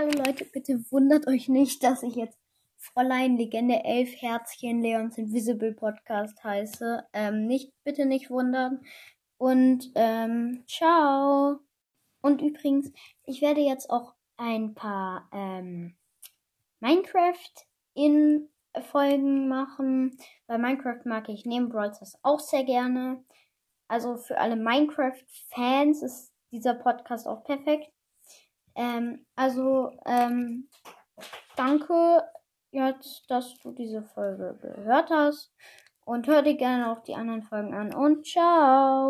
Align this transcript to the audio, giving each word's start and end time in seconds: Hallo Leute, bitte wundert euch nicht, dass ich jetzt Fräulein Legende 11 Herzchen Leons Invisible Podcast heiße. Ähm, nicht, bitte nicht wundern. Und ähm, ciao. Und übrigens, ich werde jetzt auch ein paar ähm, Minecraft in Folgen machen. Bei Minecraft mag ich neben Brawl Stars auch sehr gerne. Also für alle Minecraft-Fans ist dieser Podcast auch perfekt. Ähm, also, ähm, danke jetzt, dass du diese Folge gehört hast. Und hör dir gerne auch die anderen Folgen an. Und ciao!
Hallo 0.00 0.12
Leute, 0.16 0.46
bitte 0.46 0.82
wundert 0.90 1.26
euch 1.26 1.50
nicht, 1.50 1.84
dass 1.84 2.02
ich 2.02 2.14
jetzt 2.14 2.38
Fräulein 2.78 3.36
Legende 3.36 3.84
11 3.84 4.22
Herzchen 4.22 4.80
Leons 4.80 5.18
Invisible 5.18 5.74
Podcast 5.74 6.42
heiße. 6.42 7.04
Ähm, 7.12 7.46
nicht, 7.46 7.74
bitte 7.84 8.06
nicht 8.06 8.30
wundern. 8.30 8.80
Und 9.36 9.92
ähm, 9.96 10.64
ciao. 10.66 11.58
Und 12.22 12.40
übrigens, 12.40 12.90
ich 13.26 13.42
werde 13.42 13.60
jetzt 13.60 13.90
auch 13.90 14.14
ein 14.38 14.72
paar 14.74 15.28
ähm, 15.34 15.94
Minecraft 16.78 17.66
in 17.92 18.48
Folgen 18.90 19.48
machen. 19.48 20.16
Bei 20.46 20.56
Minecraft 20.56 21.04
mag 21.04 21.28
ich 21.28 21.44
neben 21.44 21.68
Brawl 21.68 21.92
Stars 21.92 22.18
auch 22.22 22.40
sehr 22.40 22.64
gerne. 22.64 23.22
Also 23.86 24.16
für 24.16 24.38
alle 24.38 24.56
Minecraft-Fans 24.56 26.02
ist 26.02 26.32
dieser 26.52 26.72
Podcast 26.72 27.26
auch 27.26 27.44
perfekt. 27.44 27.92
Ähm, 28.74 29.26
also, 29.36 29.90
ähm, 30.06 30.68
danke 31.56 32.22
jetzt, 32.70 33.30
dass 33.30 33.58
du 33.58 33.72
diese 33.72 34.02
Folge 34.02 34.58
gehört 34.60 35.10
hast. 35.10 35.52
Und 36.04 36.26
hör 36.26 36.42
dir 36.42 36.56
gerne 36.56 36.90
auch 36.90 37.02
die 37.02 37.14
anderen 37.14 37.42
Folgen 37.42 37.74
an. 37.74 37.94
Und 37.94 38.26
ciao! 38.26 39.08